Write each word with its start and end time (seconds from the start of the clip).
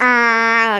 Ah, 0.00 0.78